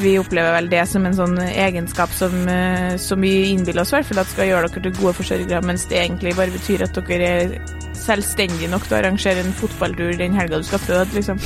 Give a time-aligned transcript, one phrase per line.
[0.00, 3.98] vi opplever vel det som en sånn egenskap som, eh, som vi innbiller oss i
[3.98, 7.00] hvert fall at skal gjøre dere til gode forsørgere, mens det egentlig bare betyr at
[7.08, 7.56] dere er
[8.00, 11.42] selvstendige nok til å arrangere en fotballtur den helga du skal føde, liksom.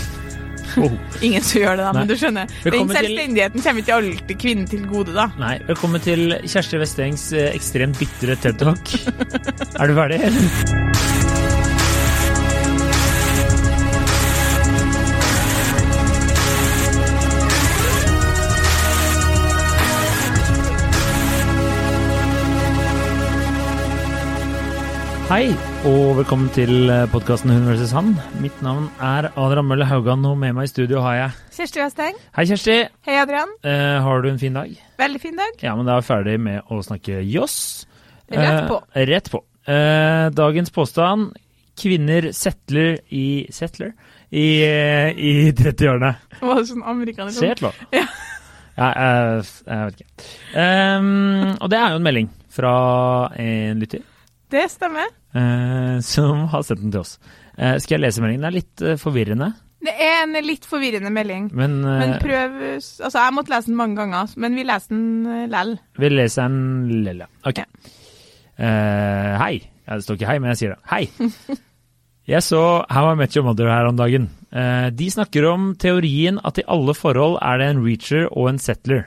[0.79, 0.91] Oh.
[1.27, 2.01] Ingen som gjør det, da, Nei.
[2.01, 2.55] men du skjønner.
[2.65, 5.29] Den selvstendigheten til- kommer ikke alltid kvinnen til gode, da.
[5.39, 8.97] Nei, velkommen til Kjersti Vestengs eh, ekstremt bitre TED Talk.
[9.81, 11.14] er du ferdig?
[25.35, 25.49] Hei,
[25.83, 27.91] og velkommen til podkasten Hun vs.
[27.97, 28.13] Han.
[28.39, 32.21] Mitt navn er Adrian Mølle Haugan, og med meg i studio har jeg Kjersti Westeng.
[32.37, 32.77] Hei, Kjersti.
[33.09, 33.51] Hei, Adrian.
[33.67, 34.71] Eh, har du en fin dag?
[35.01, 35.57] Veldig fin dag.
[35.59, 37.57] Ja, men da er vi ferdig med å snakke joss.
[38.31, 38.77] Rett på.
[38.95, 39.41] Eh, rett på.
[39.67, 41.35] Eh, dagens påstand
[41.83, 43.91] kvinner settler i Settler?
[44.31, 46.13] I, eh, i 30-årene.
[46.45, 47.83] Var det sånn amerikaner Settler?
[47.91, 48.05] Ja.
[48.79, 50.31] Ja, jeg, jeg vet ikke.
[50.63, 52.79] Ehm, og det er jo en melding fra
[53.35, 54.07] en lytter
[54.55, 55.11] Det stemmer.
[55.35, 57.19] Eh, som har sendt den til oss.
[57.59, 58.47] Eh, skal jeg lese meldingen?
[58.47, 59.53] Det er litt eh, forvirrende,
[59.85, 61.51] Det er en litt forvirrende melding.
[61.53, 65.77] men, Men prøv Altså, jeg måtte lese den mange ganger, men vi leser den lell.
[65.99, 67.23] vi leser den.
[67.45, 67.59] Ok.
[67.59, 67.67] Ja.
[68.57, 69.55] Eh, hei.
[69.85, 70.83] Ja, det står ikke hei, men jeg sier det.
[70.89, 71.59] Hei.
[72.25, 74.31] Jeg så How I Met Your Mother her om dagen.
[74.49, 78.61] Uh, de snakker om teorien at i alle forhold er det en reacher og en
[78.63, 79.03] settler.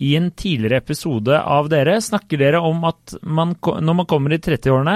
[0.00, 4.40] I en tidligere episode av dere snakker dere om at man, når man kommer i
[4.40, 4.94] 30-årene,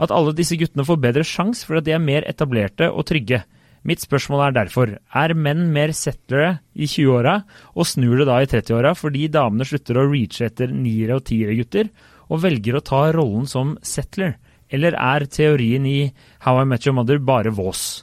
[0.00, 3.44] at alle disse guttene får bedre sjans fordi de er mer etablerte og trygge.
[3.84, 7.34] Mitt spørsmål er derfor, er menn mer settlere i 20-åra,
[7.76, 11.56] og snur det da i 30-åra fordi damene slutter å reache etter niere og tiere
[11.58, 11.90] gutter,
[12.32, 14.38] og velger å ta rollen som settler?
[14.72, 15.98] Eller er teorien i
[16.46, 18.02] How I Met Your Mother bare vås?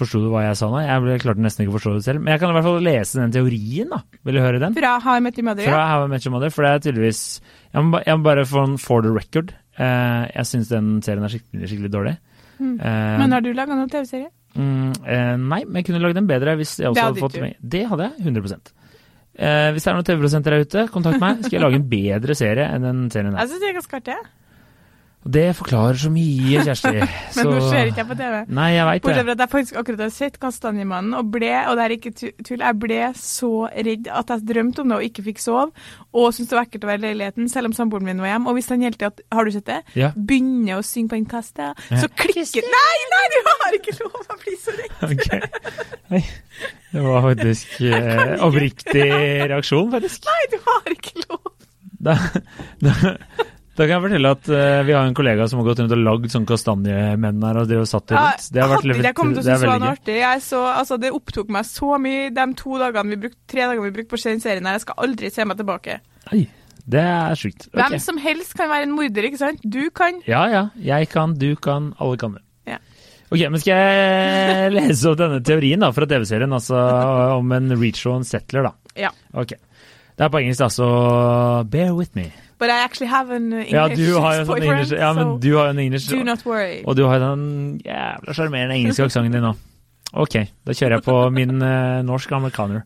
[0.00, 0.80] Forsto du hva jeg sa nå?
[0.80, 2.24] Jeg klarte nesten ikke å forstå det selv.
[2.24, 4.00] Men jeg kan i hvert fall lese den teorien, da.
[4.24, 4.72] Vil du høre den?
[4.78, 5.68] Fra How I Met Your Mother.
[5.68, 7.24] Fra How I Met Your Mother, for det er tydeligvis
[7.74, 9.52] Jeg må, bare få en for the record.
[9.78, 12.16] Eh, jeg syns den serien er skikkelig, skikkelig dårlig.
[12.60, 14.30] Eh, Men har du laga noen TV-serie?
[14.50, 17.56] mm, eh, nei, men jeg kunne lagd den bedre hvis jeg også hadde fått med.
[17.62, 18.26] Det hadde jeg.
[18.26, 18.58] 100
[19.38, 21.44] eh, Hvis det er noen TV-prosenter der ute, kontakt meg.
[21.44, 23.40] Skal jeg lage en bedre serie enn den serien her.
[23.46, 24.18] Jeg syns det er ganske artig.
[25.20, 26.90] Det forklarer så mye, Kjersti.
[27.36, 28.36] Men nå ser ikke jeg på TV.
[28.56, 31.76] Nei, jeg vet Bortsett fra at jeg faktisk akkurat har sett Kastanjemannen og ble, og
[31.76, 35.26] det er ikke tull, jeg ble så redd at jeg drømte om det og ikke
[35.28, 35.66] fikk sove,
[36.16, 38.48] og syntes det var ekkelt å være i leiligheten, selv om samboeren min var hjemme.
[38.48, 39.78] Og hvis han hele til at, har du sett det?
[40.00, 40.10] Ja.
[40.16, 42.00] Begynner å synge på en kaste, Ja.
[42.00, 44.16] så klikker Nei, nei, du har ikke lov!
[44.24, 44.96] Jeg blir så redd.
[45.10, 45.40] Okay.
[46.10, 46.20] Nei,
[46.94, 49.06] det var faktisk eh, oppriktig
[49.52, 50.24] reaksjon, faktisk.
[50.30, 51.50] Nei, du har ikke lov!
[52.00, 52.14] Da,
[52.80, 52.94] da,
[53.80, 56.00] da kan jeg fortelle at uh, vi har en kollega som har gått rundt og
[56.04, 58.48] lagd sånn kastanjemenn her og de har satt det rundt.
[58.52, 60.16] Det har vært hadde jeg kommet til å synes det var noe artig.
[60.44, 63.94] Så, altså, det opptok meg så mye de to dagene vi brukte, tre dagene vi
[63.96, 64.76] brukte på den serien her.
[64.76, 65.96] Jeg skal aldri se meg tilbake.
[66.36, 66.42] Oi,
[66.92, 67.70] det er sjukt.
[67.70, 67.80] Okay.
[67.80, 69.64] Hvem som helst kan være en morder, ikke sant?
[69.64, 70.20] Du kan.
[70.28, 72.44] Ja ja, jeg kan, du kan, alle kan det.
[72.74, 72.82] Ja.
[73.30, 76.84] Ok, men skal jeg lese opp denne teorien da, fra TV-serien, altså
[77.38, 78.94] om en reach og en settler, da?
[79.06, 79.14] Ja.
[79.32, 79.56] Ok.
[79.56, 80.92] Det er på engelsk, da, så
[81.72, 82.28] bear with me.
[82.60, 85.10] But I actually have an English Ja, du har jo en sånn boyfriend, engelsk, ja,
[85.16, 86.82] men du har jo en engelsk, do not worry.
[86.84, 87.44] og du har den
[87.86, 89.54] jævla sjarmerende engelske aksenten din nå.
[90.12, 90.34] Ok,
[90.66, 92.82] da kjører jeg på min uh, norsk amerikaner.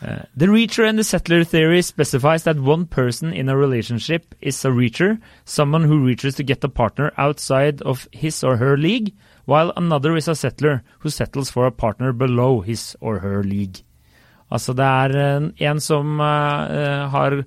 [0.00, 4.64] Uh, the reacher and the settler theory specifies that one person in a relationship is
[4.64, 9.12] a reacher, someone who reaches to get a partner outside of his or her league,
[9.46, 13.82] while another is a settler who settles for a partner below his or her league.
[14.52, 17.42] Altså det er en, en som uh, har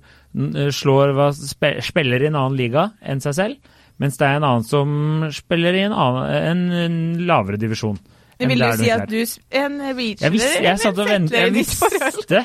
[0.76, 4.66] slår hva, spiller i en annen liga enn seg selv, mens det er en annen
[4.66, 4.92] som
[5.34, 7.98] spiller i en, annen, en, en lavere divisjon.
[8.40, 11.34] Men vil du si at du er en beachler Jeg, visste, jeg satt og forhold?
[11.34, 12.40] jeg visste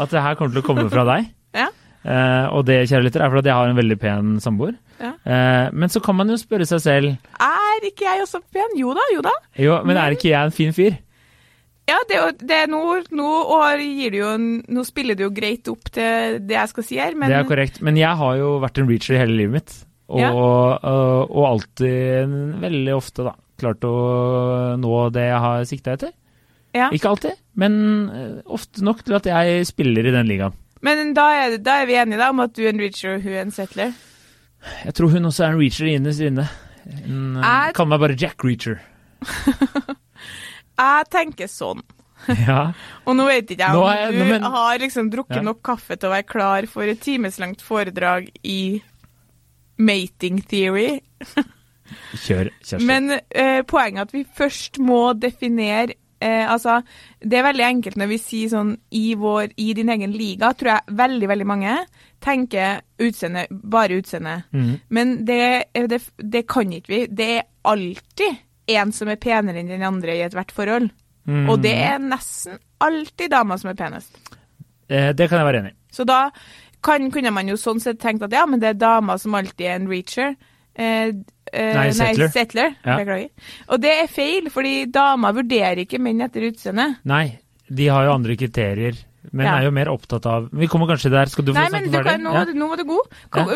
[0.00, 1.30] at det her kommer til å komme fra deg.
[1.52, 1.66] Ja.
[2.02, 4.72] Uh, og det, kjære lytter, er fordi jeg har en veldig pen samboer.
[4.96, 5.10] Ja.
[5.22, 7.10] Uh, men så kan man jo spørre seg selv
[7.44, 8.72] Er ikke jeg også pen?
[8.80, 9.34] Jo da, jo da.
[9.60, 10.96] Jo, men er ikke jeg en fin fyr?
[11.90, 12.78] Ja, det, det nå,
[13.10, 16.84] nå, og gir du jo, nå spiller du jo greit opp til det jeg skal
[16.86, 17.80] si her, men Det er korrekt.
[17.82, 19.74] Men jeg har jo vært en reacher i hele livet mitt.
[20.12, 20.30] Og, Ja.
[20.36, 23.92] og, og alltid, veldig ofte, da, klart å
[24.78, 26.12] nå det jeg har sikta etter.
[26.76, 26.88] ja.
[26.94, 27.74] Ikke alltid, men
[28.12, 30.54] eh, ofte nok til at jeg spiller i den ligaen.
[30.82, 33.22] Men da er, da er vi enige da om at du er en reacher og
[33.26, 33.92] hun er en settler?
[34.86, 36.46] Jeg tror hun også er en reacher innerst inne.
[37.06, 38.80] Hun eh, Er- kaller meg bare Jack Reacher.
[40.78, 41.82] Jeg tenker sånn.
[42.46, 42.68] Ja.
[43.02, 45.42] Og nå vet ikke jeg om er du men- har liksom drukket Ja.
[45.42, 48.80] nok kaffe til å være klar for et timeslangt foredrag i
[49.78, 51.00] mating theory.
[52.22, 52.86] Kjør, Kjersti.
[52.86, 56.78] Men eh, poenget er at vi først må definere eh, altså,
[57.20, 60.76] det er veldig enkelt når vi sier sånn i, vår, i din egen liga, tror
[60.76, 61.74] jeg veldig, veldig mange
[62.22, 64.38] tenker utseende, bare utseende.
[64.54, 64.72] Mm.
[64.94, 65.42] Men det,
[65.90, 67.02] det, det kan ikke vi.
[67.10, 68.38] Det er alltid
[68.70, 70.90] en som er penere enn den andre i ethvert forhold.
[71.28, 71.46] Mm.
[71.50, 74.16] Og det er nesten alltid dama som er penest.
[74.88, 75.78] Eh, det kan jeg være enig i.
[75.92, 76.24] Så da
[76.82, 79.68] kan, kunne man jo sånn sett tenkt at ja, men det er dama som alltid
[79.68, 80.34] er en reacher.
[80.74, 81.12] Eh,
[81.52, 82.74] eh, Nei, settler.
[82.82, 82.98] Ja.
[82.98, 83.30] Beklager.
[83.68, 86.88] Og det er feil, fordi damer vurderer ikke menn etter utseende.
[87.08, 87.26] Nei,
[87.68, 88.98] de har jo andre kriterier.
[89.30, 89.52] Men Ja.
[89.58, 91.26] er jo mer opptatt av Vi kommer kanskje der.
[91.30, 92.10] Skal du få Nei, snakke men ferdig?
[92.10, 92.44] kan, nå, Ja.
[92.58, 93.06] nå var du god.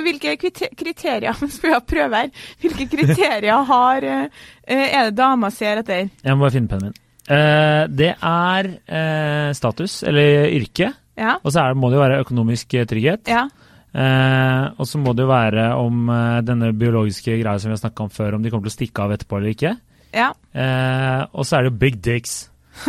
[0.04, 0.36] Hvilke
[0.76, 2.30] kriterier skal vi prøve her.
[2.62, 4.28] Hvilke kriterier har eh,
[4.68, 6.08] er det dama ser etter?
[6.22, 6.94] Jeg må bare finne pennen min.
[7.28, 10.92] Eh, det er eh, status, eller yrke.
[11.18, 11.38] Ja.
[11.42, 13.26] Og så må det jo være økonomisk eh, trygghet.
[13.28, 13.48] ja.
[13.96, 17.80] Eh, og så må det jo være om eh, denne biologiske greia som vi har
[17.80, 19.70] snakka om før, om de kommer til å stikke av etterpå eller ikke.
[20.12, 20.26] ja.
[20.52, 22.50] Eh, og så er det jo big dicks.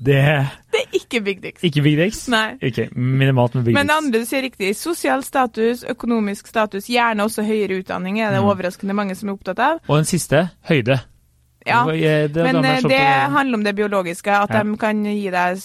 [0.00, 1.62] eh, det Det er ikke big dicks.
[1.64, 2.28] Ikke big dicks?
[2.28, 2.54] Nei.
[2.62, 4.76] Ok, minimalt med big Men det andre du sier riktig.
[4.76, 8.48] Sosial status, økonomisk status, gjerne også høyere utdanning er det Mm.
[8.48, 9.80] overraskende mange som er opptatt av.
[9.88, 11.00] Og den siste, høyde.
[11.66, 11.82] Ja.
[11.90, 12.98] Eh, det- Men eh, slå det
[13.34, 14.62] handler om det biologiske, at Ja.
[14.62, 15.58] de kan gi deg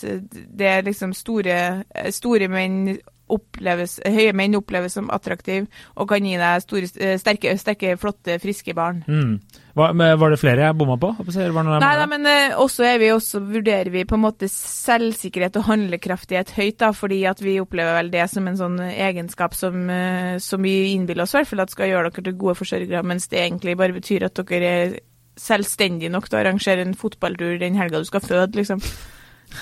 [0.58, 2.98] Det liksom store, store menn
[3.34, 8.38] oppleves, høye menn oppleves som attraktive og kan gi deg store, eh, sterke, sterke, flotte,
[8.44, 9.04] friske barn.
[9.08, 9.38] Mm.
[9.74, 11.10] Men var det flere jeg bomma på?
[11.34, 14.50] Jeg, var jeg Nei da, men eh, også vi også, vurderer vi på en måte
[14.52, 19.88] selvsikkerhet og handlekraftighet høyt, da, fordi vi opplever vel det som en sånn egenskap som,
[19.90, 23.02] eh, som vi innbiller oss i hvert fall at skal gjøre dere til gode forsørgere,
[23.08, 24.96] mens det egentlig bare betyr at dere er
[25.40, 28.82] selvstendige nok til å arrangere en fotballtur den helga du skal føde, liksom.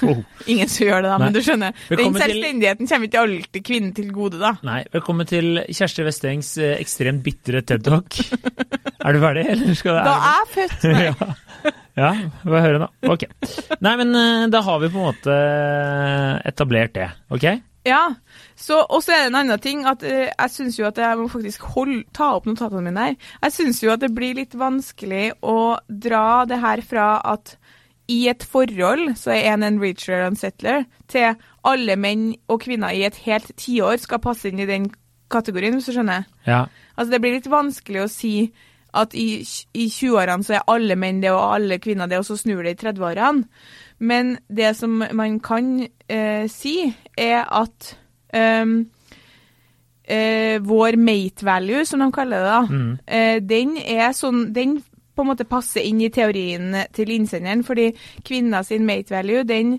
[0.01, 0.21] Oh.
[0.51, 1.27] Ingen som gjør det, da, Nei.
[1.27, 1.75] men du skjønner.
[1.75, 4.53] Den Velkommen til- selvstendigheten kommer ikke alltid kvinnen til gode, da.
[4.67, 8.19] Nei, velkommen til Kjersti Vestengs eh, ekstremt bitre TED Talk.
[9.05, 10.87] er du ferdig, eller skal det Da er jeg født!
[10.91, 11.03] Nei.
[11.11, 11.73] ja.
[12.01, 12.13] ja,
[12.45, 12.91] få høre nå.
[13.11, 13.27] Ok.
[13.81, 15.41] Nei, men eh, da har vi på en måte
[16.47, 17.49] etablert det, ok?
[17.81, 18.03] Ja,
[18.53, 21.17] så, og så er det en annen ting at uh, jeg syns jo at jeg
[21.17, 23.15] må faktisk hold, ta opp notatene mine her.
[23.47, 27.55] Jeg syns jo at det blir litt vanskelig å dra det her fra at
[28.11, 31.31] i et forhold så er en en reacher og en settler, til
[31.67, 34.89] alle menn og kvinner i et helt tiår skal passe inn i den
[35.31, 36.25] kategorien, hvis du skjønner.
[36.47, 36.65] Ja.
[36.97, 38.33] Altså Det blir litt vanskelig å si
[38.93, 39.39] at i,
[39.73, 42.73] i 20-årene så er alle menn det, og alle kvinner det, og så snur det
[42.75, 43.45] i 30-årene.
[44.03, 45.69] Men det som man kan
[46.09, 47.93] eh, si, er at
[48.35, 48.73] ehm,
[50.03, 52.99] eh, vår mate value, som de kaller det, da, Mm.
[53.07, 54.81] eh, den er sånn Den
[55.15, 57.91] på en måte passer inn i teorien til innsenderen, fordi
[58.27, 59.75] kvinner sin mate value, den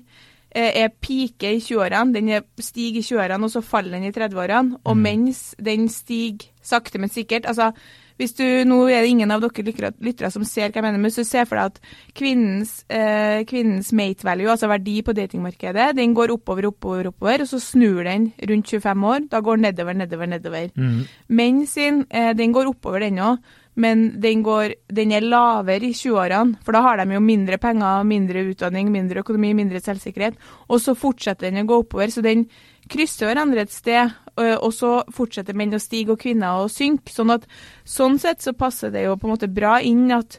[0.51, 4.15] eh, er pike i 20-årene, den er stiger i 20-årene, og så faller den i
[4.15, 4.83] 30-årene.
[4.85, 7.73] Og mens den stiger sakte, men sikkert altså
[8.21, 11.01] hvis du, Nå er det ingen av dere lyttere, lyttere som ser hva jeg mener,
[11.01, 15.15] men hvis du ser for deg at kvinnens, eh, kvinnens mate value, altså verdi på
[15.17, 19.27] datingmarkedet, den går oppover, oppover, oppover, og så snur den rundt 25 år.
[19.33, 20.71] Da går den nedover, nedover, nedover.
[20.77, 21.03] Mm.
[21.29, 23.43] Menn sin, eh, den går oppover den òg,
[23.75, 26.59] men den, går, den er lavere i 20-årene.
[26.65, 30.37] For da har de jo mindre penger, mindre utdanning, mindre økonomi, mindre selvsikkerhet.
[30.69, 32.45] Og så fortsetter den å gå oppover, så den
[32.93, 34.13] krysser hverandre et sted.
[34.37, 37.15] Og så fortsetter menn å stige og kvinner å synke.
[37.15, 37.49] Sånn at
[37.89, 40.37] sånn sett så passer det jo på en måte bra inn at,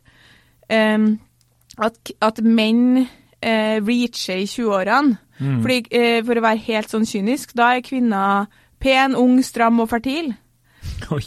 [0.69, 1.15] um,
[1.81, 5.17] at, at menn uh, reacher i 20-årene.
[5.41, 8.45] Fordi, uh, For å være helt sånn kynisk, da er kvinner
[8.83, 10.35] pen, ung, stram og fertil.
[11.13, 11.21] Oi.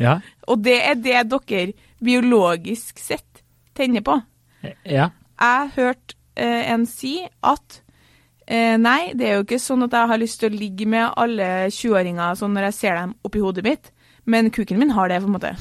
[0.00, 0.18] Ja.
[0.50, 1.72] Og det er det dere
[2.02, 3.42] biologisk sett
[3.74, 4.20] tenner på.
[4.84, 5.10] ja.
[5.42, 7.80] Jeg hørte eh, en si at
[8.46, 11.16] eh, nei, det er jo ikke sånn at jeg har lyst til å ligge med
[11.18, 13.90] alle 20-åringer sånn når jeg ser dem oppi hodet mitt,
[14.24, 15.54] men kuken min har det, på en måte.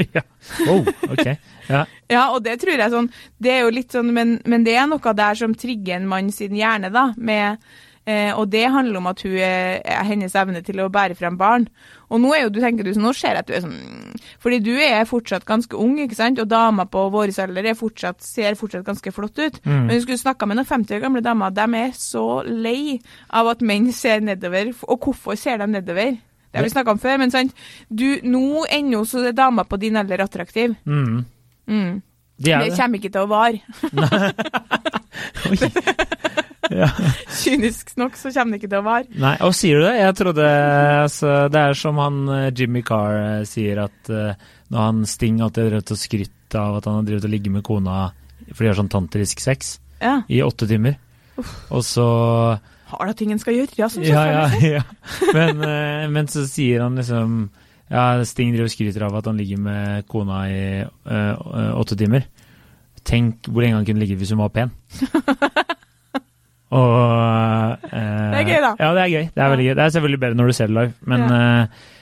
[0.16, 0.24] ja.
[0.66, 1.26] Oh, ok.
[1.68, 1.84] Ja.
[2.10, 3.06] Ja, og det tror jeg sånn
[3.38, 6.32] Det er jo litt sånn, men, men det er noe der som trigger en mann
[6.34, 7.62] sin hjerne, da, med
[8.10, 11.36] eh, og det handler om at hun er, er hennes evne til å bære frem
[11.40, 11.68] barn.
[12.10, 14.16] Og nå er jo, du tenker du, så nå ser jeg at du er sånn
[14.42, 16.40] Fordi du er fortsatt ganske ung, ikke sant?
[16.42, 19.60] Og damer på vår alder er fortsatt, ser fortsatt ganske flott ut.
[19.62, 19.76] Mm.
[19.86, 22.98] Men du skulle snakka med noen 50 år gamle damer, de er så lei
[23.30, 24.74] av at menn ser nedover.
[24.90, 26.18] Og hvorfor ser de nedover?
[26.50, 27.52] Det har vi snakka om før, men sant?
[27.86, 30.74] Du, nå ennå så er damer på din alder attraktiv.
[30.82, 31.20] Mm.
[31.70, 32.00] Mm.
[32.40, 32.76] De Det det.
[32.78, 33.60] kommer ikke til å vare.
[36.70, 36.86] Ja.
[37.42, 39.06] Kynisk nok så kommer det ikke til å vare.
[39.18, 39.94] Nei, og sier du det?
[39.98, 40.46] Jeg trodde
[41.02, 44.32] altså, Det er som han eh, Jimmy Carr eh, sier at uh,
[44.70, 47.54] når han Sting alltid har drevet og skrytt av at han har drevet og ligget
[47.54, 47.96] med kona
[48.50, 50.20] for de har sånn tantrisk sex Ja.
[50.30, 50.96] i åtte timer.
[51.70, 52.06] Og så
[52.90, 54.44] Har da ting en skal gjøre, ja, som Ja, ja,
[54.78, 54.82] ja.
[55.34, 57.48] Men, uh, men så sier han liksom
[57.90, 62.22] Ja, Sting driver og skryter av at han ligger med kona i eh, åtte timer.
[63.02, 64.70] Tenk hvor lenge han kunne ligget hvis hun var pen.
[66.70, 68.68] Og eh, Det er gøy, da.
[68.78, 69.24] Ja, det er gøy.
[69.34, 69.74] Det er veldig gøy.
[69.74, 71.40] Det er selvfølgelig bedre når du ser det live, men ja.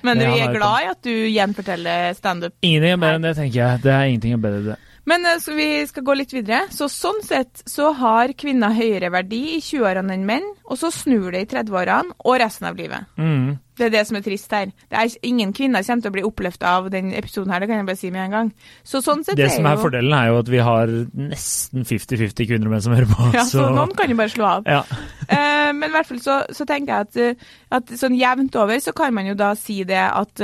[0.05, 2.53] Men Ja, vi er er glad i at du gjenforteller standup.
[2.63, 3.81] ingenting er bedre enn det, tenker jeg.
[3.83, 4.77] Det er ingenting er bedre enn det.
[5.09, 6.67] Men eh, så vi skal gå litt videre.
[6.75, 11.31] Så sånn sett så har kvinner høyere verdi i 20-årene enn menn, og så snur
[11.33, 13.09] det i 30-årene og resten av livet.
[13.17, 13.57] Mm.
[13.79, 14.73] Det er det som er trist her.
[14.91, 17.81] Det er Ingen kvinner kommer til å bli oppløfta av den episoden her, det kan
[17.81, 18.51] jeg bare si med en gang.
[18.87, 20.93] Så sånn sett Det er som er jo fordelen, er jo at vi har
[21.31, 23.31] nesten 50-50 kvinner og menn som hører på.
[23.39, 24.69] ja, så noen kan jo bare slå av.
[24.69, 24.83] ja.
[25.31, 27.49] uh, men i hvert fall så, så tenker jeg at, eh,
[27.79, 30.43] at sånn jevnt over så kan man jo da si det at,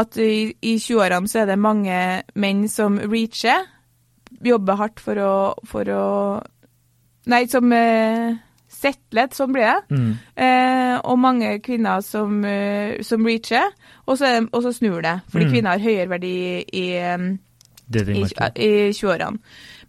[0.00, 1.98] at i, i 20-årene så er det mange
[2.34, 3.66] menn som reacher,
[4.44, 5.32] jobber hardt for å,
[5.64, 6.02] for å
[7.26, 8.36] Nei, som uh,
[8.70, 9.96] settler, sånn blir det.
[9.96, 10.12] Mm.
[10.36, 13.72] Eh, og mange kvinner som, eh, som reacher,
[14.06, 15.20] og så, og så snur det.
[15.32, 15.52] Fordi Mm.
[15.52, 17.18] kvinner har høyere verdi i, eh,
[17.90, 19.38] det i, i 20-årene.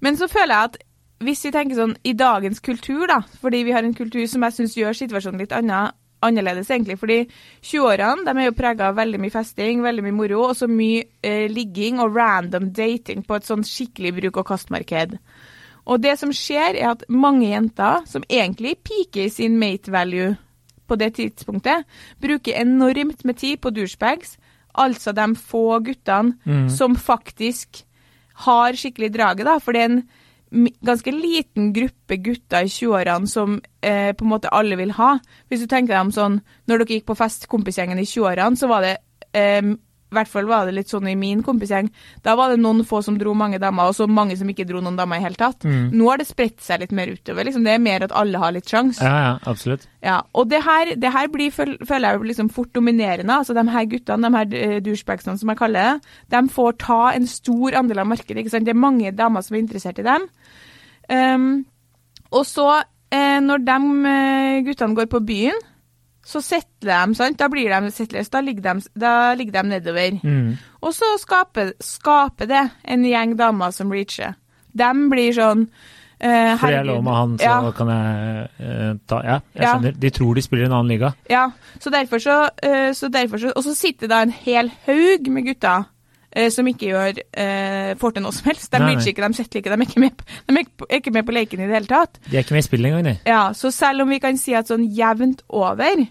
[0.01, 0.77] Men så føler jeg at
[1.19, 4.53] hvis vi tenker sånn i dagens kultur, da, fordi vi har en kultur som jeg
[4.53, 6.97] syns gjør situasjonen litt anna, annerledes, egentlig.
[6.99, 7.19] Fordi
[7.61, 11.03] 20-årene de er jo prega av veldig mye festing, veldig mye moro, og så mye
[11.23, 14.47] eh, ligging og random dating på et sånn skikkelig bruk- og
[16.03, 20.35] det som skjer, er at mange jenter som egentlig piker i sin mate value
[20.87, 21.85] på det tidspunktet,
[22.23, 24.37] bruker enormt med tid på douchebags,
[24.77, 26.69] altså de få guttene Mm.
[26.69, 27.83] som faktisk
[28.47, 29.57] har skikkelig draget, da.
[29.59, 30.03] For det er en
[30.51, 35.17] ganske liten gruppe gutter i 20-årene som eh, på en måte alle vil ha.
[35.47, 38.69] Hvis du tenker deg om sånn Når dere gikk på fest, kompisgjengen i 20-årene, så
[38.71, 38.95] var det
[39.35, 39.75] eh,
[40.07, 41.89] i hvert fall var det litt sånn i min kompisgjeng.
[42.23, 44.79] Da var det noen få som dro mange damer, og så mange som ikke dro
[44.83, 45.65] noen damer i hele tatt.
[45.67, 45.89] Mm.
[45.91, 47.43] Nå har det spredt seg litt mer utover.
[47.43, 47.65] Liksom.
[47.67, 49.01] Det er mer at alle har litt sjans.
[49.03, 49.83] Ja, ja, absolutt.
[50.05, 53.35] Ja, og det her, det her blir, føler jeg liksom fort dominerende.
[53.35, 57.01] Altså de her guttene, de her eh, douchebagsene som jeg kaller det, de får ta
[57.11, 58.39] en stor andel av markedet.
[58.45, 58.67] ikke sant?
[58.67, 60.29] Det er mange damer som er interessert i dem.
[61.11, 61.49] Um,
[62.31, 63.79] og så, eh, når de
[64.11, 65.67] eh, guttene går på byen,
[66.27, 67.37] så settler de, sant?
[67.39, 70.17] Da blir de settlers, da ligger de, da ligger de nedover.
[70.23, 70.57] Mm.
[70.83, 74.35] Og så skaper, skaper det en gjeng damer som reacher.
[74.77, 75.63] De blir sånn
[76.19, 77.71] eh, Får jeg lov med han, så Ja.
[77.77, 79.73] kan jeg eh, ta Ja, jeg Ja.
[79.73, 79.99] skjønner.
[79.99, 81.13] De tror de spiller i en annen liga.
[81.29, 81.47] Ja,
[81.79, 85.45] så derfor så, eh, så, derfor så Og så sitter da en hel haug med
[85.47, 85.85] gutter
[86.35, 88.69] eh, som ikke gjør eh, får til noe som helst.
[88.71, 90.11] De reacher ikke, de setter ikke, de er ikke med,
[90.77, 92.19] på, de er ikke med på leken i det hele tatt.
[92.29, 93.15] De er ikke med i spillet engang, de.
[93.25, 96.05] Ja, Så selv om vi kan si at sånn jevnt over,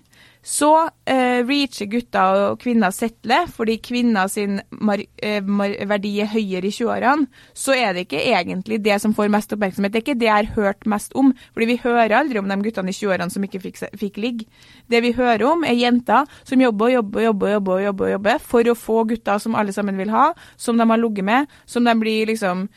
[0.46, 0.70] så
[1.10, 5.42] eh, reacher gutter og kvinner settler fordi kvinner sin eh,
[5.90, 9.90] verdi er høyere i 20-årene, så er det ikke egentlig det som får mest oppmerksomhet.
[9.90, 12.60] Det er ikke det jeg har hørt mest om, fordi vi hører aldri om de
[12.62, 14.46] guttene i 20-årene som ikke fikk, fikk ligge.
[14.86, 18.50] Det vi hører om, er jenter som jobber og jobber og jobber, jobber, jobber, jobber
[18.54, 21.82] for å få gutter som alle sammen vil ha, som de har ligget med, som
[21.86, 22.68] de blir liksom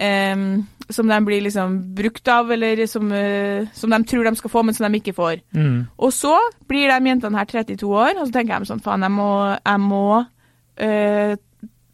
[0.00, 4.52] em, som de blir liksom brukt av, eller som, uh, som de tror de skal
[4.52, 5.42] få, men som de ikke får.
[5.54, 5.86] Mm.
[5.98, 6.34] Og så
[6.70, 9.82] blir de jentene her 32 år, og så tenker de sånn faen, jeg må, jeg
[9.84, 11.34] må uh,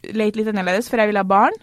[0.07, 1.57] lete litt annerledes, for jeg vil ha barn.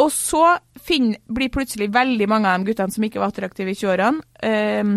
[0.00, 3.76] Og så finner, blir plutselig veldig mange av de guttene som ikke var attraktive i
[3.76, 4.94] 20-årene, um,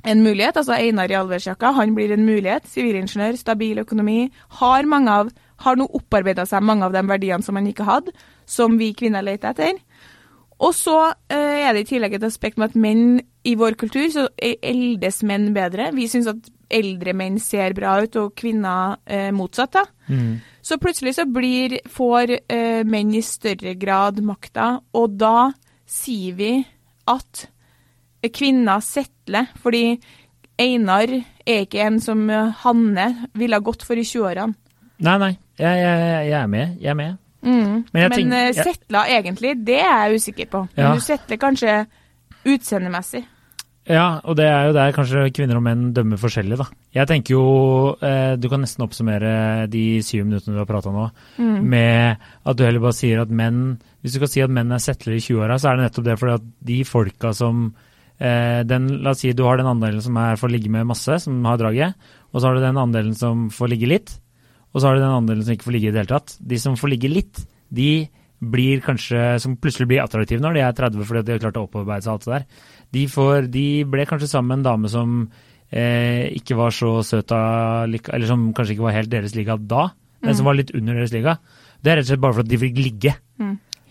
[0.00, 0.56] en mulighet.
[0.56, 2.68] Altså Einar i allværsjakka, han blir en mulighet.
[2.72, 4.30] Sivilingeniør, stabil økonomi.
[4.60, 5.32] Har, mange av,
[5.64, 8.14] har nå opparbeida seg mange av de verdiene som han ikke hadde,
[8.50, 9.80] som vi kvinner leter etter.
[10.60, 10.96] Og så
[11.32, 15.22] eh, er det i tillegg et aspekt med at menn i vår kultur så eldes
[15.24, 15.88] menn bedre.
[15.96, 19.78] Vi syns at eldre menn ser bra ut, og kvinner eh, motsatt.
[19.78, 19.84] da.
[20.12, 20.34] Mm.
[20.62, 25.50] Så plutselig så blir, får eh, menn i større grad makta, og da
[25.88, 26.52] sier vi
[27.10, 27.46] at
[28.36, 29.96] kvinner settler, fordi
[30.60, 31.08] Einar
[31.48, 34.52] er ikke en som eh, Hanne ville ha gått for i 20-årene.
[35.00, 35.32] Nei, nei.
[35.56, 36.76] Jeg, jeg, jeg er med.
[36.80, 37.18] Jeg er med.
[37.42, 37.84] Mm.
[37.92, 40.68] Men Men tenker- Setla, jeg- egentlig, det er jeg usikker på.
[40.76, 40.94] Men Ja.
[40.94, 41.86] du settler kanskje
[42.44, 43.24] utseendemessig.
[43.90, 46.66] Ja, og det er jo der kanskje kvinner og menn dømmer forskjellig, da.
[46.94, 51.10] Jeg tenker jo eh, Du kan nesten oppsummere de syv minuttene du har prata nå,
[51.38, 51.64] Mm.
[51.64, 52.16] med
[52.46, 55.16] at du heller bare sier at menn Hvis du skal si at menn er settlere
[55.16, 57.74] i 20-åra, så er det nettopp det fordi at de folka som
[58.20, 61.18] eh, den, La oss si du har den andelen som er får ligge med masse,
[61.20, 61.94] som har draget,
[62.32, 64.18] og så har du den andelen som får ligge litt,
[64.70, 66.36] og så har du den andelen som ikke får ligge i det hele tatt.
[66.52, 67.42] De som får ligge litt,
[67.74, 67.90] de
[68.40, 71.64] blir kanskje, som plutselig blir attraktive når de er 30 fordi de har klart å
[71.66, 72.68] opparbeide seg alt det der.
[72.96, 75.16] De, får, de ble kanskje sammen med en dame som
[75.68, 79.90] eh, ikke var så søt av Eller som kanskje ikke var helt deres liga da,
[80.24, 81.36] men som var litt under deres liga.
[81.80, 83.14] Det er rett og slett bare for at de fikk ligge.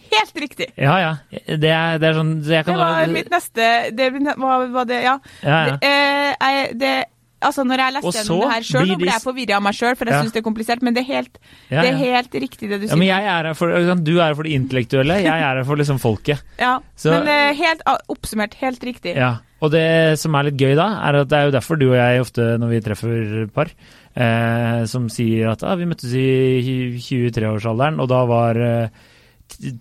[0.09, 0.67] Helt riktig!
[0.73, 1.11] Ja, ja.
[1.29, 4.09] Det er, det er sånn så jeg Det var mitt neste Det
[4.41, 5.15] var, var det, ja.
[5.43, 5.77] ja, ja.
[5.77, 6.93] Det, eh, jeg, det
[7.41, 9.95] altså når jeg leste så gjennom det her sjøl, ble jeg forvirra av meg sjøl,
[9.95, 10.21] for jeg Ja.
[10.23, 11.37] syns det er komplisert, men det er helt,
[11.69, 14.25] Ja, det er helt riktig det du Ja, men jeg er her for, Du er
[14.27, 16.41] her for det intellektuelle, jeg er her for liksom folket.
[16.59, 19.15] Ja, Så- men er helt oppsummert helt riktig.
[19.15, 21.89] Ja, og det som er litt gøy da, er at det er jo derfor du
[21.91, 23.67] og jeg ofte når vi treffer par,
[24.15, 28.89] eh, som sier at ah, vi møttes i 23-årsalderen, og da var eh,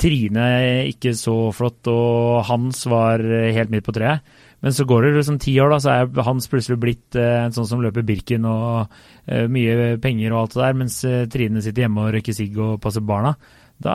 [0.00, 0.44] Trine
[0.90, 4.24] ikke så flott, og Hans var helt midt på treet.
[4.64, 7.52] Men så går det liksom ti år, da, så er Hans plutselig blitt eh, en
[7.54, 8.88] sånn som løper Birken og
[9.30, 12.58] eh, mye penger og alt det der, mens eh, Trine sitter hjemme og røyker sigg
[12.58, 13.36] og passer barna.
[13.78, 13.94] Da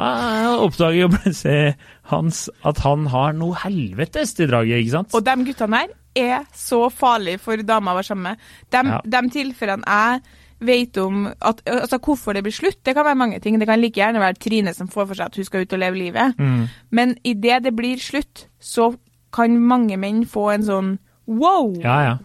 [0.63, 1.73] oppdager jo plutselig
[2.13, 5.17] Hans at han har noe helvetes til draget, ikke sant?
[5.19, 8.47] Og de guttene her er så farlige for dama å være sammen med.
[8.71, 9.01] De, Ja.
[9.03, 10.21] de tilfellene jeg
[10.67, 13.59] vet om at, altså Hvorfor det blir slutt, det kan være mange ting.
[13.59, 15.81] Det kan like gjerne være Trine som får for seg at hun skal ut og
[15.81, 16.37] leve livet.
[16.39, 16.67] Mm.
[16.91, 18.93] Men idet det blir slutt, så
[19.33, 20.93] kan mange menn få en sånn
[21.25, 21.73] wow!
[21.81, 22.15] Ja, ja.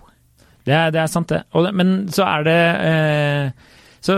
[0.68, 1.44] Det er, det er sant, det.
[1.56, 1.70] Og.
[1.72, 3.68] Men så er det eh,
[4.04, 4.14] så,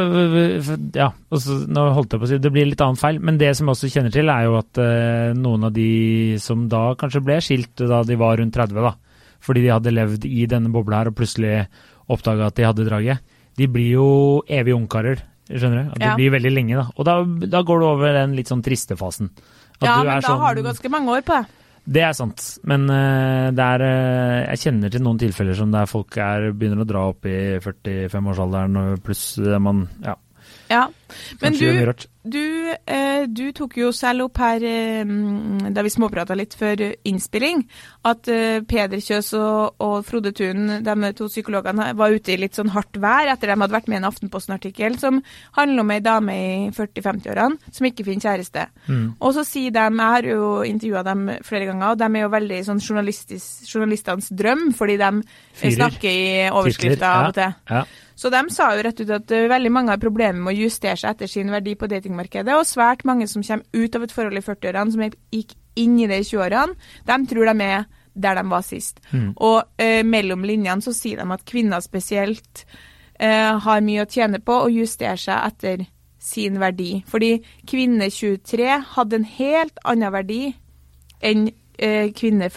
[0.96, 3.38] ja, og så, nå holdt jeg på å si det blir litt annet feil, men
[3.40, 5.90] det som jeg også kjenner til, er jo at eh, noen av de
[6.42, 8.92] som da kanskje ble skilt da de var rundt 30, da,
[9.40, 11.62] fordi de hadde levd i denne bobla her og plutselig
[12.10, 14.08] oppdaga at de hadde draget, de blir jo
[14.48, 15.20] evige ungkarer.
[15.50, 15.94] Skjønner du?
[15.96, 16.14] At Ja.
[16.16, 16.86] blir veldig lenge, da.
[16.96, 19.28] Og da, da går du over den litt sånn triste fasen.
[19.80, 21.46] At Ja, men da sånn- har du ganske mange år på deg.
[21.90, 26.16] det er sant, men uh, er uh, Jeg kjenner til noen tilfeller som der folk
[26.22, 30.14] er, begynner å dra opp i 45-årsalderen, pluss eh, man Ja,
[30.70, 30.86] Ja.
[31.40, 36.36] Men du, du, eh, du tok jo selv opp her, eh, mm, da vi småprata
[36.36, 37.62] litt før innspilling,
[38.10, 42.58] at eh, Peder Kjøs og, og Frode Thun, de to psykologene, var ute i litt
[42.58, 45.22] sånn hardt vær etter de hadde vært med i en Aftenposten-artikkel som
[45.56, 48.66] handler om ei dame i 40-50-årene som ikke finner kjæreste.
[48.90, 49.06] Mm.
[49.16, 52.34] Og så sier de, jeg har jo intervjua dem flere ganger, og de er jo
[52.36, 55.10] veldig sånn journalistenes drøm, fordi de
[55.56, 55.76] Fyrer.
[55.78, 57.58] snakker i overskrifter av og til.
[57.72, 57.84] Ja.
[58.20, 61.14] Så de sa jo rett ut at veldig mange har problemer med å justere seg
[61.14, 64.44] etter sin verdi på datingmarkedet, og svært mange som kommer ut av et forhold i
[64.44, 65.04] 40-årene, som
[65.34, 67.88] gikk inn i det i 20-årene, de tror de er
[68.20, 69.00] der de var sist.
[69.12, 69.32] Mm.
[69.36, 72.64] Og eh, mellom linjene så sier de at kvinner spesielt
[73.20, 75.86] eh, har mye å tjene på å justere seg etter
[76.20, 77.00] sin verdi.
[77.08, 80.42] Fordi kvinne 23 hadde en helt annen verdi
[81.24, 81.48] enn
[81.78, 82.50] eh, kvinne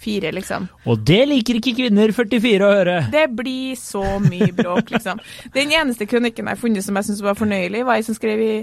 [0.00, 0.68] 44, liksom.
[0.88, 2.96] Og det liker ikke kvinner 44 å høre!
[3.12, 5.20] Det blir så mye bråk, liksom.
[5.56, 8.42] Den eneste kronikken jeg har funnet som jeg syns var fornøyelig, var ei som skrev
[8.44, 8.54] i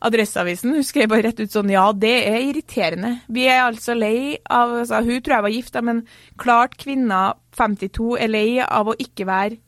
[0.00, 0.74] Adresseavisen.
[0.74, 3.18] Hun skrev bare rett ut sånn ja, det er irriterende.
[3.28, 6.04] Vi er altså lei av altså, Hun tror jeg var gift, men
[6.40, 9.60] klart kvinner 52 er lei av å ikke være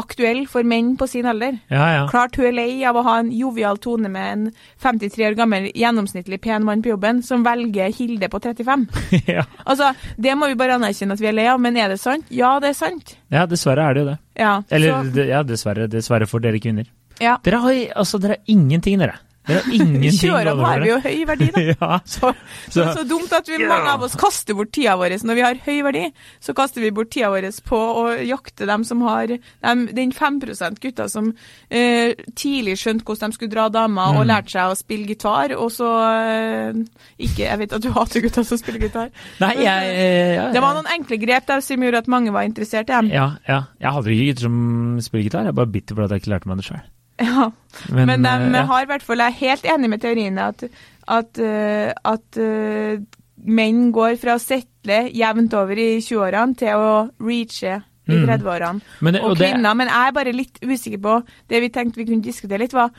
[0.00, 1.58] aktuell for menn på sin alder.
[1.70, 2.04] Ja, ja.
[2.10, 4.46] Klart hun er lei av å ha en jovial tone med en
[4.82, 8.86] 53 år gammel, gjennomsnittlig pen mann på jobben, som velger Hilde på 35.
[9.36, 9.44] ja.
[9.64, 12.26] Altså, Det må vi bare anerkjenne at vi er lei av, men er det sant?
[12.34, 13.14] Ja, det er sant.
[13.30, 14.18] ja, dessverre er det jo det.
[14.40, 16.90] Ja, Eller så, ja, dessverre, dessverre for dere kvinner.
[17.22, 17.36] ja.
[17.44, 19.20] Dere har, altså, dere har ingenting, dere.
[19.44, 21.62] Dere har ingenting 20-årene over har vi jo høy verdi, da.
[21.74, 21.98] ja.
[22.08, 22.30] Så,
[22.70, 25.42] så, Så- så dumt at vi, mange av oss kaster bort tida vår når vi
[25.44, 26.04] har høy verdi.
[26.40, 30.40] Så kaster vi bort tida vår på å jakte dem som har dem, den 5
[30.48, 31.28] %-gutta som
[31.68, 34.30] eh, tidlig skjønte hvordan de skulle dra damer, og Mm.
[34.32, 36.80] lærte seg å spille gitar, og så eh,
[37.18, 39.10] ikke Jeg vet at du hater gutter som spiller gitar.
[39.42, 42.48] Nei, jeg jeg, jeg, Det var noen enkle grep der som gjorde at mange var
[42.48, 43.12] interessert i dem.
[43.12, 43.60] ja, ja.
[43.80, 44.58] Jeg hadde ikke gutter som
[45.04, 46.82] spiller gitar, jeg er bare bitter at jeg ikke lærte meg det sjøl.
[47.24, 47.50] Ja.
[47.92, 48.64] Men, Men, de eh, ja.
[48.70, 50.64] har i hvert fall, jeg er helt enig med teoriene at,
[51.08, 52.98] at, eh, at eh,
[53.44, 58.26] menn går fra å setle jevnt over i 20-årene til å reache i Mm.
[58.28, 58.80] 30-årene.
[59.00, 61.14] Men det- Og og det- kvinner, men jeg er bare litt usikker på
[61.48, 62.90] Det vi tenkte vi kunne diskutere litt, var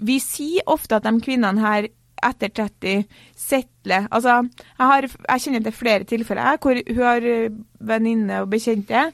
[0.00, 1.88] Vi sier ofte at de kvinnene her
[2.22, 3.04] etter 30
[3.36, 7.48] settler Altså, jeg, har, jeg kjenner til flere tilfeller hvor hun har eh,
[7.80, 9.12] venninne og bekjente.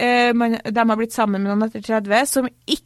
[0.00, 2.82] Uh, man, de har blitt sammen med noen etter 30 som ikke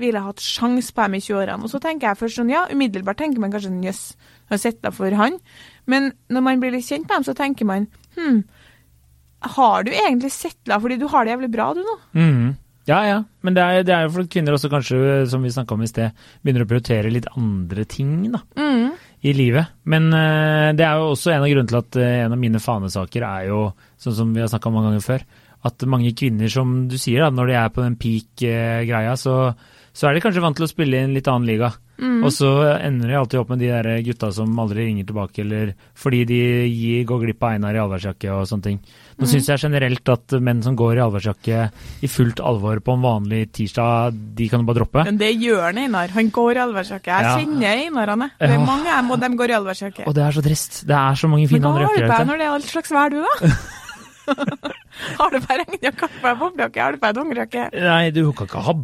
[0.00, 1.62] ville hatt sjans på dem i 20-årene.
[1.64, 4.02] Og så tenker jeg først sånn, ja, umiddelbart tenker man kanskje sånn, jøss,
[4.50, 5.36] har sett deg for han.
[5.86, 7.86] Men når man blir litt kjent med dem, så tenker man
[8.18, 8.40] hm,
[9.56, 11.94] har du egentlig settla fordi du har det jævlig bra, du nå?
[12.18, 12.50] Mhm.
[12.88, 13.18] Ja, ja.
[13.44, 14.96] Men det er, det er jo for kvinner også kanskje,
[15.30, 18.96] som vi snakka om i sted, begynner å prioritere litt andre ting da, Mm.
[19.22, 19.68] i livet.
[19.84, 22.58] Men uh, det er jo også en av grunnene til at uh, en av mine
[22.58, 23.60] fanesaker er jo,
[24.00, 25.26] sånn som vi har snakka om mange ganger før,
[25.64, 29.54] at mange kvinner, som du sier, da, når de er på den peak-greia, så,
[29.92, 31.72] så er de kanskje vant til å spille i en litt annen liga.
[32.00, 32.22] Mm.
[32.24, 32.48] Og så
[32.80, 36.38] ender de alltid opp med de der gutta som aldri ringer tilbake, eller fordi de
[36.72, 38.78] gir, går glipp av Einar i allværsjakke og sånne ting.
[39.20, 39.28] Nå Mm.
[39.34, 41.58] syns jeg generelt at menn som går i allværsjakke
[42.00, 45.04] i fullt alvor på en vanlig tirsdag, de kan du bare droppe.
[45.04, 46.08] Men det gjør han, Einar.
[46.16, 47.04] Han går i allværsjakke.
[47.12, 47.36] Jeg Ja.
[47.36, 48.30] kjenner Einar, han er.
[48.40, 48.64] Det er Ja.
[48.64, 50.06] mange dem, og de går i allværsjakke.
[50.08, 50.86] Og det er så trist.
[50.86, 52.54] Det er så mange Men fine hva andre har du på deg når det er
[52.56, 53.50] alt slags vær, du, da?
[55.20, 57.62] Har du på regnjakke, har du på boblejakke, har du på dongerijakke?
[57.72, 58.74] Nei, du kan ikke ha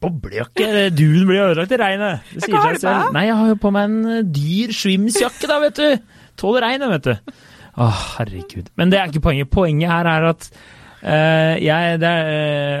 [0.00, 0.68] boblejakke.
[0.96, 2.30] Duen blir ødelagt i regnet.
[2.32, 3.10] Det sier seg selv.
[3.16, 6.16] Nei, jeg har jo på meg en eh, dyr svimsjakke, da, vet du.
[6.40, 7.36] Tåler regnet, vet du.
[7.78, 8.72] Å, herregud.
[8.80, 9.52] Men det er ikke poenget.
[9.52, 10.50] Poenget her er at
[10.98, 12.28] Uh, jeg, det er,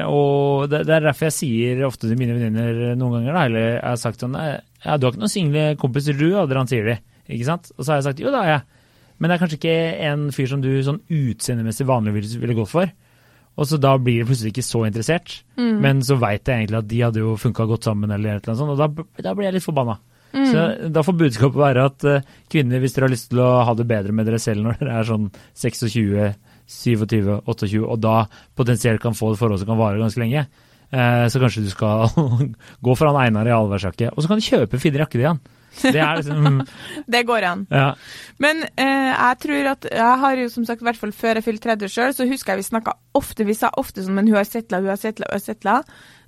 [0.10, 3.62] og det, det er derfor jeg sier ofte til mine venninner noen ganger, da, eller
[3.68, 6.32] jeg har sagt sånn ja, Du har ikke noen single kompiser, du?
[6.34, 6.96] Adrian, sier de.
[7.30, 7.70] Ikke sant?
[7.76, 8.77] Og så har jeg sagt jo, det har jeg.
[9.18, 9.76] Men det er kanskje ikke
[10.08, 12.90] en fyr som du sånn utseendemessig vanligvis ville gått for.
[13.58, 15.40] Og så da blir de plutselig ikke så interessert.
[15.82, 18.76] Men så veit jeg egentlig at de hadde jo funka godt sammen, eller annet sånt,
[18.76, 19.98] og da, da blir jeg litt forbanna.
[20.28, 23.74] Så da får budskapet være at uh, kvinner, hvis dere har lyst til å ha
[23.76, 26.24] det bedre med dere selv når dere er sånn 26,
[26.68, 28.16] 27, 28, og da
[28.58, 30.44] potensielt kan få et forhold som kan vare ganske lenge,
[30.92, 32.12] uh, så kanskje du skal
[32.84, 35.40] gå for han Einar i allværsjakke, og så kan du kjøpe finere jakke til han.
[35.82, 36.62] Det liksom
[37.14, 37.66] Det går an.
[37.70, 37.94] Ja.
[38.38, 41.44] Men eh, jeg tror at Jeg har jo som sagt, i hvert fall før jeg
[41.44, 44.36] fylte 30 sjøl, så husker jeg vi snakka ofte Vi sa ofte sånn Men hun
[44.40, 45.76] har settla, hun har settla, hun har settla.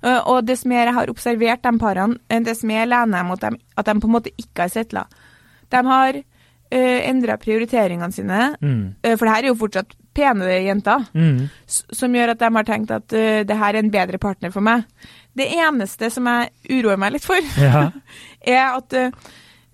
[0.03, 3.41] Eh, og dess mer jeg har observert de parene, eh, dess mer lener jeg mot
[3.41, 5.05] dem at de på en måte ikke har settla.
[5.71, 6.17] De har
[6.71, 8.95] uh, endra prioriteringene sine, Mm.
[9.03, 11.49] eh, for det her er jo fortsatt pene jenter, Mm.
[11.67, 14.61] som gjør at de har tenkt at uh, det her er en bedre partner for
[14.61, 14.83] meg.
[15.37, 17.87] Det eneste som jeg uroer meg litt for, ja.
[18.55, 19.29] er at eh,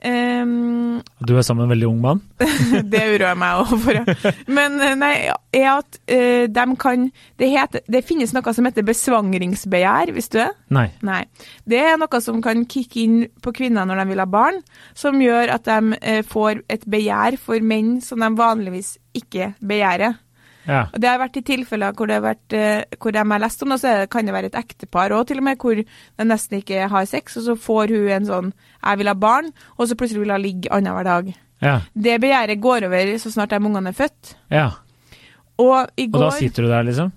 [0.05, 2.21] em, du er sammen med en veldig ung mann?
[2.91, 4.33] det uroer jeg meg også for, ja.
[4.59, 5.13] Men eh, nei,
[5.57, 7.07] er at uh, de kan
[7.41, 10.51] det, heter, det finnes noe som heter besvangringsbegjær, visste du det?
[10.77, 10.85] Nei.
[11.07, 11.23] Nei.
[11.65, 14.61] Det er noe som kan kicke inn på kvinner når de vil ha barn,
[14.97, 20.21] som gjør at de uh, får et begjær for menn som de vanligvis ikke begjærer.
[20.67, 20.83] Ja.
[20.93, 23.63] Og Det har vært i tilfeller hvor, det har vært, eh, hvor de har lest
[23.63, 25.85] om det, så kan det være et ektepar òg, til og med, hvor de
[26.27, 28.53] nesten ikke har sex, og så får hun en sånn
[28.83, 31.35] 'jeg vil ha barn', og så plutselig vil hun ligge annenhver dag.
[31.61, 31.79] Ja.
[31.95, 34.35] Det begjæret går over så snart de ungene er født.
[34.51, 34.69] ja.
[35.57, 37.11] Og i Og da sitter du der, liksom?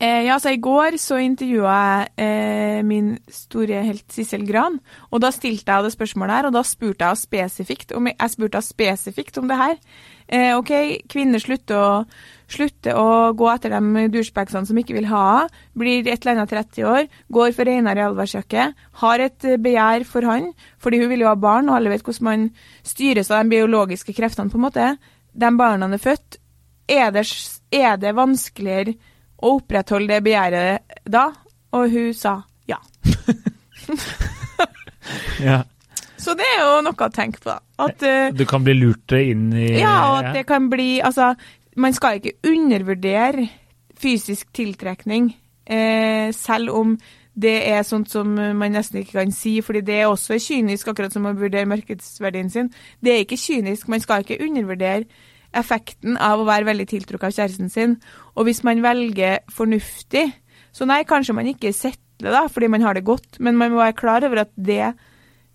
[0.00, 4.78] eh, ja, så i går så intervjua jeg eh, min store helt Sissel Gran,
[5.10, 8.62] og da stilte jeg det spørsmålet her, og da spurte jeg spesifikt om, jeg spurte
[8.62, 9.76] spesifikt om det her.
[10.30, 10.70] Eh, OK,
[11.10, 12.02] kvinner slutter å,
[12.50, 16.86] slutter å gå etter de douchebagsene som ikke vil ha blir et eller annet 30
[16.86, 18.66] år, går for Einar i allværsjakke,
[19.02, 22.06] har et eh, begjær for han, fordi hun vil jo ha barn, og alle vet
[22.06, 22.46] hvordan man
[22.86, 24.92] styres av de biologiske kreftene, på en måte.
[25.34, 26.38] De barna er født,
[26.90, 27.26] er det,
[27.74, 28.94] er det vanskeligere
[29.40, 31.28] å opprettholde det begjæret da?
[31.74, 32.40] Og hun sa
[32.70, 32.78] ja.
[35.42, 35.64] Ja.
[36.20, 37.54] Så det er jo noe å tenke på.
[37.80, 41.32] At, uh, Du kan bli lurt inn i ja, og at det kan bli Altså,
[41.80, 43.46] man skal ikke undervurdere
[44.00, 45.32] fysisk tiltrekning,
[45.70, 46.94] uh, selv om
[47.40, 51.14] det er sånt som man nesten ikke kan si, fordi det er også kynisk, akkurat
[51.14, 52.68] som å vurdere markedsverdien sin.
[53.00, 55.06] Det er ikke kynisk, man skal ikke undervurdere
[55.56, 57.96] effekten av å være veldig tiltrukket av kjæresten sin.
[58.36, 60.26] Og hvis man velger fornuftig,
[60.74, 63.80] så nei, kanskje man ikke settler da, fordi man har det godt, men man må
[63.80, 64.92] være klar over at det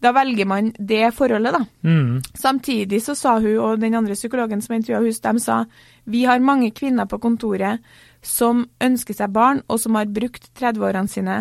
[0.03, 1.61] Da velger man det forholdet, da.
[1.87, 2.21] Mm.
[2.35, 5.61] Samtidig så sa hun, og den andre psykologen som intervjua henne, de sa
[6.05, 7.81] vi har mange kvinner på kontoret
[8.25, 11.39] som ønsker seg barn, og som har brukt 30-årene sine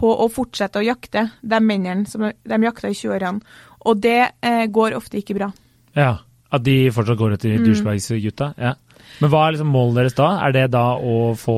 [0.00, 3.44] på å fortsette å jakte de mennene som de jakta i 20-årene.
[3.86, 5.50] Og det eh, går ofte ikke bra.
[5.96, 6.16] Ja.
[6.52, 7.64] At de fortsatt går etter Mm.
[7.68, 8.54] douchebags-gutta?
[8.58, 8.74] Ja.
[9.20, 10.26] Men hva er liksom målet deres da?
[10.46, 11.54] Er det da å få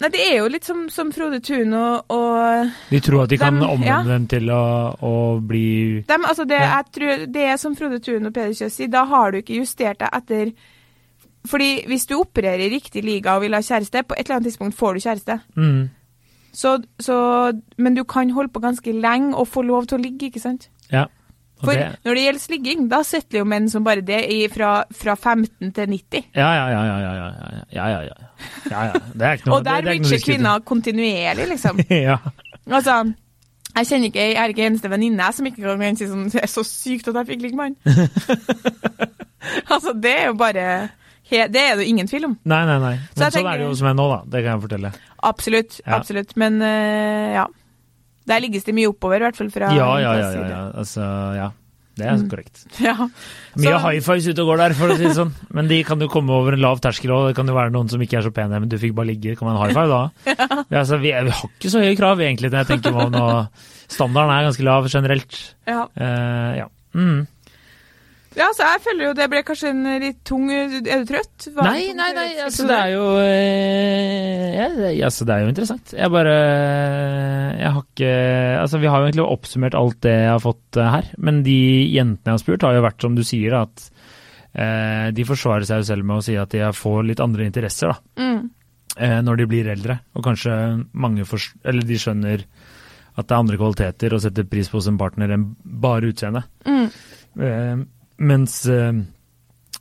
[0.00, 3.38] Nei, det er jo litt som, som Frode Thun og, og De tror at de
[3.38, 4.02] kan omvende ja.
[4.02, 4.62] dem til å,
[5.02, 6.82] å bli dem, altså det, Ja.
[6.82, 10.00] tror, det er som Frode Thun og Peder Kjøs sier, da har du ikke justert
[10.00, 10.52] deg etter
[11.48, 14.50] Fordi hvis du opererer i riktig liga og vil ha kjæreste, på et eller annet
[14.50, 15.40] tidspunkt får du kjæreste.
[15.56, 15.88] mm.
[16.52, 17.16] Så, så,
[17.78, 20.68] men du kan holde på ganske lenge og få lov til å ligge, ikke sant?
[20.90, 21.04] Ja.
[21.60, 21.88] For det...
[22.06, 24.20] når det gjelder sligging, da sitter jo menn som bare det
[24.54, 26.28] fra, fra 15 til 90.
[26.36, 26.84] Ja, ja, ja.
[26.88, 27.30] ja, ja, ja,
[27.70, 29.02] ja, ja, ja, ja.
[29.14, 31.82] Det er ikke noe Og der bitcher kvinner kontinuerlig, liksom.
[32.08, 32.16] ja.
[32.70, 33.02] Altså,
[33.70, 36.50] jeg kjenner ikke, jeg er ikke eneste venninne som ikke kan si sånn Det er
[36.50, 38.00] så sykt at jeg fikk ligge med han.
[39.72, 40.66] altså, det er jo bare
[41.30, 42.36] Det er det ingen tvil om.
[42.50, 42.96] Nei, nei, nei.
[42.98, 44.20] Men så er det jo hos menn nå, da.
[44.26, 44.92] Det kan jeg fortelle.
[45.30, 45.80] Absolutt.
[45.84, 46.00] Ja.
[46.00, 46.34] Absolutt.
[46.40, 47.46] Men uh, ja.
[48.28, 50.30] Der ligges det mye oppover, i hvert fall fra Ja, ja, ja.
[50.34, 50.60] ja, ja.
[50.78, 51.00] Altså,
[51.36, 51.50] ja.
[52.00, 52.28] Det er Mm.
[52.30, 52.60] korrekt.
[52.80, 52.94] ja.
[53.56, 55.32] Mye Så- high fives ute og går der, for å si det sånn.
[55.52, 57.26] Men de kan jo komme over en lav terskel òg.
[57.28, 59.36] Det kan jo være noen som ikke er så pene, men du fikk bare ligge.
[59.36, 60.10] Kan man high five da?
[60.70, 63.12] Ja, altså, vi, vi har ikke så høye krav, egentlig, når jeg tenker meg om
[63.12, 63.48] nå.
[63.90, 65.40] Standarden er ganske lav generelt.
[65.66, 65.82] ja.
[65.98, 66.66] Uh, ja.
[66.94, 67.26] Mm.
[68.38, 70.68] Ja, så jeg føler jo det ble kanskje en litt tung Er
[71.02, 71.48] du trøtt?
[71.56, 75.42] Var Nei, tung, nei, nei, altså det er jo eh, ja, det- altså, det er
[75.42, 75.94] jo interessant.
[75.98, 76.36] Jeg bare
[77.58, 78.12] Jeg har ikke
[78.60, 81.56] Altså, vi har jo egentlig oppsummert alt det jeg har fått eh, her, men de
[81.90, 83.90] jentene jeg har spurt, har jo vært som du sier, at
[84.54, 87.90] eh, de forsvarer seg jo selv med å si at de får litt andre interesser,
[87.94, 88.22] da.
[88.22, 88.50] Mm.
[88.98, 89.98] eh, når de blir eldre.
[90.14, 90.54] Og kanskje
[90.92, 92.44] mange for, eller de skjønner
[93.18, 96.46] at det er andre kvaliteter og setter pris på hos en partner enn bare utseendet.
[96.66, 96.86] Mm.
[97.40, 97.76] Eh,
[98.20, 98.92] mens eh,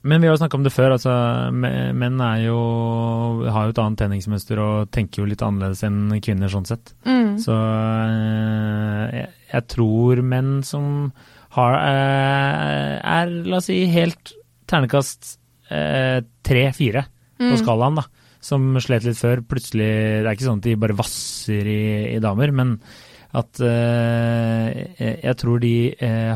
[0.02, 0.94] Men vi har jo snakka om det før.
[0.96, 1.12] altså
[1.52, 2.60] Menn jo
[3.52, 6.94] har jo et annet treningsmønster og tenker jo litt annerledes enn kvinner sånn sett.
[7.04, 7.34] Mm.
[7.44, 11.12] Så eh, jeg, jeg tror menn som
[11.58, 14.34] har eh, er, la oss si, helt
[14.70, 15.36] ternekast
[15.70, 17.04] tre-fire
[17.38, 17.60] på Mm.
[17.62, 18.04] skalaen, da.
[18.44, 19.40] Som slet litt før.
[19.46, 21.84] Plutselig Det er ikke sånn at de bare vasser i,
[22.16, 22.74] i damer, men
[23.38, 25.74] at jeg, tror de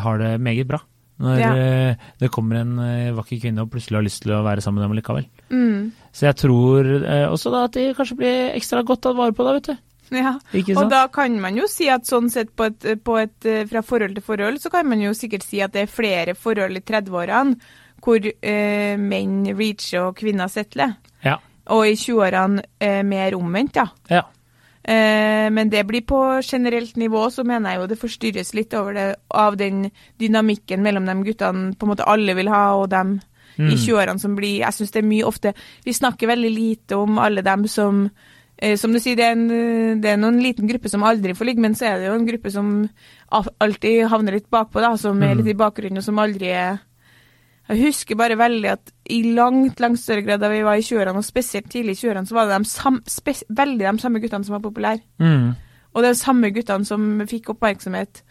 [0.04, 0.80] har det meget bra.
[1.24, 1.52] Når Ja.
[1.56, 4.82] eh, det kommer en eh, vakker kvinne og plutselig har lyst til å være sammen
[4.82, 5.28] med dem likevel.
[5.50, 5.92] Mm.
[6.12, 9.46] Så jeg tror eh, også da at de kanskje blir ekstra godt tatt vare på,
[9.48, 9.78] da, vet du.
[10.14, 10.36] Ja.
[10.78, 14.14] Og da kan man jo si at sånn sett på et, på et, fra forhold
[14.20, 17.56] til forhold, så kan man jo sikkert si at det er flere forhold i 30-årene
[18.04, 20.98] hvor eh, menn reacher og kvinner settler.
[21.24, 21.38] Ja.
[21.72, 23.88] Og i 20-årene eh, mer omvendt, ja.
[24.12, 24.26] ja.
[24.84, 29.16] Eh, men det blir på generelt nivå, så mener jeg jo det forstyrres litt det,
[29.32, 29.86] av den
[30.20, 33.20] dynamikken mellom de guttene på en måte alle vil ha, og dem
[33.54, 33.76] i Mm.
[33.78, 35.52] 20-årene som blir Jeg syns det er mye ofte
[35.86, 38.10] Vi snakker veldig lite om alle dem som
[38.58, 41.46] eh, Som du sier, det er, en, det er noen liten gruppe som aldri får
[41.46, 42.90] ligge, men så er det jo en gruppe som
[43.30, 45.38] alltid havner litt bakpå, da, som er Mm.
[45.44, 46.80] litt i bakgrunnen, og som aldri er
[47.74, 51.20] jeg husker bare veldig at i langt langt større grad da vi var i 20-årene,
[51.20, 54.64] og spesielt tidlig i 20-årene, så var det de veldig de samme guttene som var
[54.64, 55.04] populære.
[55.20, 55.54] Mm.
[55.94, 58.24] Og de samme guttene som fikk oppmerksomhet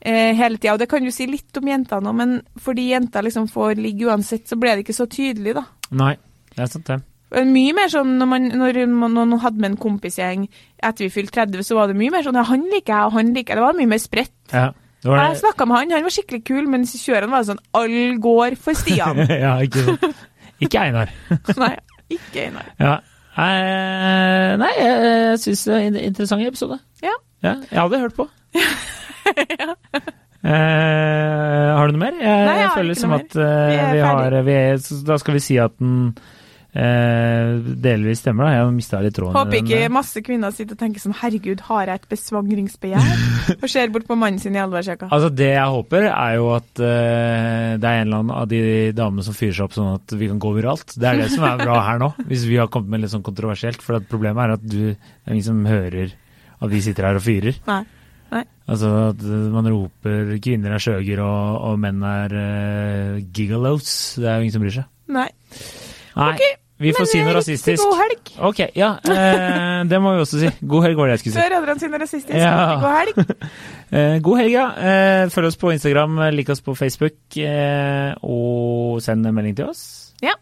[0.00, 0.74] eh, hele tida.
[0.74, 4.08] Og det kan du si litt om jentene òg, men fordi jenter liksom får ligge
[4.08, 5.66] uansett, så ble det ikke så tydelig, da.
[5.96, 6.14] Nei,
[6.54, 7.02] det er sant, det.
[7.46, 10.44] Mye mer sånn når man, når man hadde med en kompisgjeng
[10.78, 13.16] etter vi fylte 30, så var det mye mer sånn ja, han liker jeg, og
[13.18, 13.58] han liker jeg.
[13.58, 14.36] Det var mye mer spredt.
[14.52, 14.68] Ja,
[15.06, 18.56] det Jeg snakka med han, han var skikkelig kul, mens i var sånn all går
[18.60, 19.22] for Stian.
[19.46, 20.24] ja, ikke sant.
[20.62, 21.12] Ikke Einar.
[21.64, 21.74] Nei,
[22.16, 22.72] ikke Einar.
[22.80, 22.96] Ja.
[23.36, 26.78] Eh, nei, jeg, jeg syns det er en interessant episode.
[27.04, 27.16] Ja.
[27.44, 28.30] Jeg hadde hørt på.
[30.46, 32.18] Eh, har du noe mer?
[32.20, 34.76] Jeg, Nei, jeg har føler som noe at eh, Vi vi har vi er,
[35.08, 36.12] Da skal vi si at den
[36.76, 38.56] delvis stemmer, da.
[38.56, 39.36] Jeg mista litt tråden.
[39.36, 39.92] Håper ikke eh.
[39.92, 43.24] masse kvinner sitter og tenker sånn herregud, har jeg et besvangringsbegjær?
[43.62, 45.08] Og ser bort på mannen sin i allværsjakka.
[45.14, 48.62] Altså Det jeg håper, er jo at eh, det er en eller annen av de
[48.96, 50.96] damene som fyrer seg opp sånn at vi kan gå viralt.
[50.96, 53.26] Det er det som er bra her nå, hvis vi har kommet med litt sånn
[53.26, 53.84] kontroversielt.
[53.84, 56.16] For at problemet er at du, det er ingen som hører
[56.56, 57.60] at vi sitter her og fyrer.
[57.68, 57.84] Nei.
[58.66, 63.90] Altså at eh, man roper kvinner er skjøger og, og menn er uh, gigalows.
[64.18, 64.88] Det er jo ingen som bryr seg.
[65.14, 65.28] Nei.
[66.16, 66.42] Nei, Ok,
[66.78, 67.82] vi får Men, si noe rasistisk.
[67.86, 68.32] God helg.
[68.50, 68.90] Ok, ja.
[69.08, 70.50] eh, det må vi også si.
[70.60, 71.40] God helg var det jeg skulle si.
[71.40, 72.36] Før Adrian sier noe rasistisk.
[72.36, 72.52] Ja.
[72.82, 73.36] God helg.
[73.96, 74.64] Eh, god helg, ja.
[74.82, 79.68] Eh, følg oss på Instagram, lik oss på Facebook, eh, og send en melding til
[79.70, 79.84] oss.
[80.26, 80.32] Ja.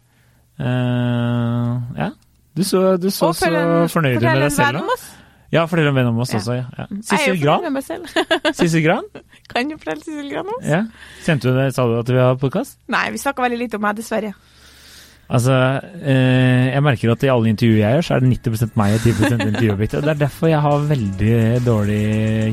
[0.57, 2.07] Eh, ja.
[2.57, 3.51] Du så, du så så
[3.91, 4.87] fornøyd ut med deg selv nå.
[4.87, 5.05] om.
[5.53, 6.39] Ja, fortell en venn om oss Ja.
[6.41, 6.55] også.
[6.57, 6.65] Ja.
[6.81, 6.87] Ja.
[6.89, 7.79] Er Sissel Gran.
[8.57, 9.05] Sissel Gran.
[9.53, 10.65] Kan du fortelle Sissel Gran om oss?
[10.67, 10.81] Ja.
[11.27, 11.69] Kjente du det?
[11.77, 12.79] Sa du at vi har podkast?
[12.91, 14.33] Nei, vi snakka veldig lite om meg, dessverre.
[15.25, 15.55] Altså,
[16.05, 19.07] eh, jeg merker at i alle intervjuer jeg gjør, så er det 90 meg og
[19.07, 19.15] 10
[19.47, 20.03] intervjuobjektet.
[20.05, 22.01] Det er derfor jeg har veldig dårlig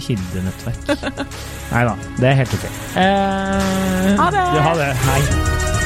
[0.07, 1.29] kildenettverk.
[1.75, 2.67] Nei da, det er helt ok.
[2.97, 4.47] Eh, Ha det.
[4.57, 4.93] Ja, ha det.
[5.05, 5.82] Hei.